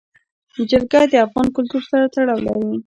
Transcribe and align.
جلګه 0.69 1.01
د 1.11 1.13
افغان 1.25 1.47
کلتور 1.55 1.81
سره 1.91 2.05
تړاو 2.13 2.43
لري. 2.45 2.69